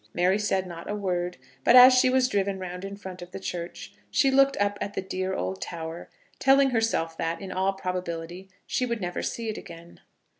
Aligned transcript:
Mary 0.15 0.39
said 0.39 0.65
not 0.65 0.89
a 0.89 0.95
word, 0.95 1.37
but 1.63 1.75
as 1.75 1.93
she 1.93 2.09
was 2.09 2.27
driven 2.27 2.57
round 2.57 2.83
in 2.83 2.97
front 2.97 3.21
of 3.21 3.29
the 3.29 3.39
church 3.39 3.93
she 4.09 4.31
looked 4.31 4.57
up 4.57 4.75
at 4.81 4.95
the 4.95 5.01
dear 5.03 5.35
old 5.35 5.61
tower, 5.61 6.09
telling 6.39 6.71
herself 6.71 7.15
that, 7.15 7.39
in 7.39 7.51
all 7.51 7.73
probability, 7.73 8.49
she 8.65 8.83
would 8.83 8.99
never 8.99 9.21
see 9.21 9.47
it 9.47 9.59
again. 9.59 9.99